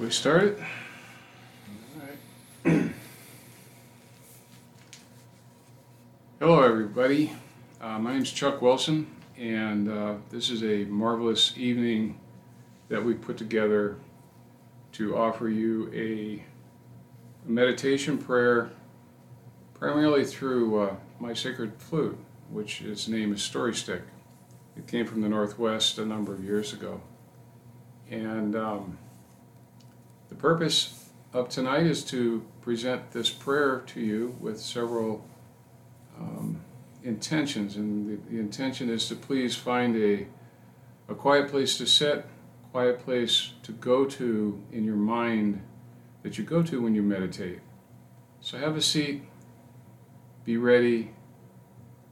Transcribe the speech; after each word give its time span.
We 0.00 0.08
start 0.08 0.44
it? 0.44 0.58
All 1.94 2.72
right. 2.72 2.90
Hello, 6.38 6.62
everybody. 6.62 7.32
Uh, 7.82 7.98
my 7.98 8.14
name 8.14 8.22
is 8.22 8.32
Chuck 8.32 8.62
Wilson, 8.62 9.06
and 9.36 9.90
uh, 9.90 10.14
this 10.30 10.48
is 10.48 10.62
a 10.62 10.86
marvelous 10.90 11.52
evening 11.58 12.18
that 12.88 13.04
we 13.04 13.12
put 13.12 13.36
together 13.36 13.98
to 14.92 15.18
offer 15.18 15.50
you 15.50 15.92
a, 15.94 16.42
meditation 17.46 18.16
prayer, 18.16 18.70
primarily 19.74 20.24
through 20.24 20.80
uh, 20.80 20.94
my 21.18 21.34
sacred 21.34 21.74
flute, 21.76 22.18
which 22.48 22.80
its 22.80 23.06
name 23.06 23.34
is 23.34 23.40
Storystick. 23.40 24.04
It 24.78 24.86
came 24.86 25.06
from 25.06 25.20
the 25.20 25.28
Northwest 25.28 25.98
a 25.98 26.06
number 26.06 26.32
of 26.32 26.42
years 26.42 26.72
ago. 26.72 27.02
And 28.10 28.56
um, 28.56 28.96
purpose 30.40 31.10
of 31.34 31.50
tonight 31.50 31.86
is 31.86 32.02
to 32.02 32.42
present 32.62 33.12
this 33.12 33.28
prayer 33.28 33.80
to 33.80 34.00
you 34.00 34.34
with 34.40 34.58
several 34.58 35.22
um, 36.18 36.62
intentions. 37.04 37.76
And 37.76 38.08
the, 38.08 38.30
the 38.30 38.40
intention 38.40 38.88
is 38.88 39.06
to 39.08 39.14
please 39.14 39.54
find 39.54 39.94
a, 39.96 40.26
a 41.08 41.14
quiet 41.14 41.50
place 41.50 41.76
to 41.76 41.86
sit, 41.86 42.24
quiet 42.72 43.04
place 43.04 43.52
to 43.64 43.72
go 43.72 44.06
to 44.06 44.62
in 44.72 44.82
your 44.82 44.96
mind 44.96 45.60
that 46.22 46.38
you 46.38 46.44
go 46.44 46.62
to 46.62 46.80
when 46.80 46.94
you 46.94 47.02
meditate. 47.02 47.60
So 48.40 48.56
have 48.56 48.76
a 48.76 48.82
seat, 48.82 49.22
be 50.46 50.56
ready, 50.56 51.10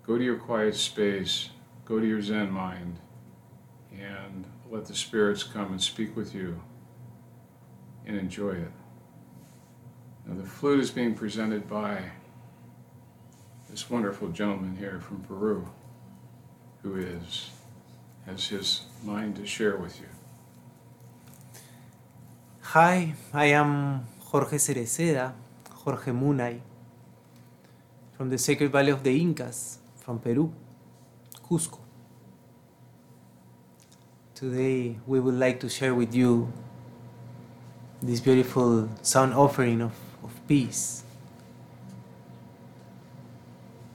go 0.06 0.18
to 0.18 0.24
your 0.24 0.36
quiet 0.36 0.74
space, 0.74 1.48
go 1.86 1.98
to 1.98 2.06
your 2.06 2.20
Zen 2.20 2.50
mind, 2.50 2.98
and 3.90 4.44
let 4.70 4.84
the 4.84 4.94
spirits 4.94 5.42
come 5.42 5.72
and 5.72 5.80
speak 5.80 6.14
with 6.14 6.34
you 6.34 6.60
and 8.08 8.16
enjoy 8.16 8.52
it. 8.52 8.72
Now, 10.26 10.34
the 10.34 10.48
flute 10.48 10.80
is 10.80 10.90
being 10.90 11.14
presented 11.14 11.68
by 11.68 12.02
this 13.70 13.88
wonderful 13.88 14.28
gentleman 14.28 14.76
here 14.76 14.98
from 15.00 15.20
Peru 15.20 15.68
who 16.82 16.96
is 16.96 17.50
has 18.26 18.48
his 18.48 18.82
mind 19.04 19.36
to 19.36 19.46
share 19.46 19.76
with 19.76 20.00
you. 20.00 20.06
Hi, 22.60 23.14
I 23.32 23.46
am 23.46 24.06
Jorge 24.20 24.56
Cereceda, 24.56 25.32
Jorge 25.70 26.12
Munay, 26.12 26.60
from 28.16 28.28
the 28.28 28.36
Sacred 28.36 28.70
Valley 28.70 28.90
of 28.90 29.02
the 29.02 29.18
Incas, 29.18 29.78
from 29.96 30.18
Peru, 30.18 30.52
Cusco. 31.42 31.78
Today 34.34 34.98
we 35.06 35.20
would 35.20 35.34
like 35.34 35.58
to 35.60 35.68
share 35.70 35.94
with 35.94 36.14
you 36.14 36.52
this 38.02 38.20
beautiful 38.20 38.88
sound 39.02 39.34
offering 39.34 39.80
of, 39.80 39.92
of 40.22 40.30
peace. 40.46 41.02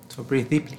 So 0.09 0.23
breathe 0.23 0.49
deeply. 0.49 0.77